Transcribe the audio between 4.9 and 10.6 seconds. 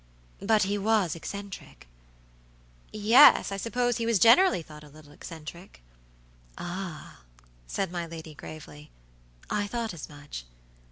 eccentric." "Ah," said my lady, gravely, "I thought as much.